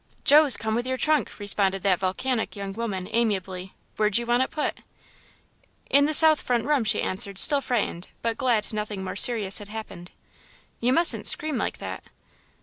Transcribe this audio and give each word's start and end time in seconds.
"Joe's 0.25 0.57
come 0.57 0.73
with 0.73 0.87
your 0.87 0.97
trunk," 0.97 1.37
responded 1.37 1.83
that 1.83 1.99
volcanic 1.99 2.55
young 2.55 2.73
woman, 2.73 3.07
amiably; 3.11 3.75
"where'd 3.97 4.17
you 4.17 4.25
want 4.25 4.41
it 4.41 4.49
put?" 4.49 4.79
"In 5.91 6.07
the 6.07 6.13
south 6.15 6.41
front 6.41 6.65
room," 6.65 6.83
she 6.83 7.03
answered, 7.03 7.37
still 7.37 7.61
frightened, 7.61 8.07
but 8.23 8.35
glad 8.35 8.73
nothing 8.73 9.03
more 9.03 9.15
serious 9.15 9.59
had 9.59 9.67
happened. 9.67 10.09
"You 10.79 10.91
mustn't 10.91 11.27
scream 11.27 11.59
like 11.59 11.77
that." 11.77 12.03